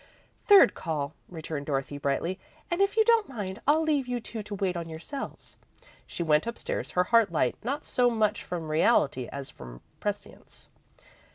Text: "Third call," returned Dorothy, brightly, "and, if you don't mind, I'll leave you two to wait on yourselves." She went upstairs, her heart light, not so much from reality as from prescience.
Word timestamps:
"Third 0.47 0.73
call," 0.73 1.13
returned 1.29 1.67
Dorothy, 1.67 1.99
brightly, 1.99 2.39
"and, 2.71 2.81
if 2.81 2.97
you 2.97 3.05
don't 3.05 3.29
mind, 3.29 3.61
I'll 3.67 3.83
leave 3.83 4.07
you 4.07 4.19
two 4.19 4.41
to 4.41 4.55
wait 4.55 4.75
on 4.75 4.89
yourselves." 4.89 5.57
She 6.07 6.23
went 6.23 6.47
upstairs, 6.47 6.89
her 6.97 7.03
heart 7.03 7.31
light, 7.31 7.55
not 7.63 7.85
so 7.85 8.09
much 8.09 8.43
from 8.43 8.71
reality 8.71 9.27
as 9.31 9.51
from 9.51 9.79
prescience. 9.99 10.69